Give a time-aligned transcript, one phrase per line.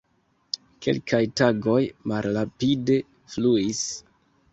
[0.85, 1.81] Kelkaj tagoj
[2.13, 2.97] malrapide
[3.35, 3.83] fluis.